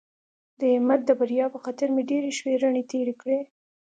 د 0.59 0.61
احمد 0.75 1.01
د 1.05 1.09
بریا 1.19 1.45
په 1.53 1.59
خطر 1.65 1.87
مې 1.95 2.03
ډېرې 2.11 2.29
شپې 2.37 2.53
رڼې 2.61 2.83
تېرې 2.91 3.13
کړې. 3.21 3.39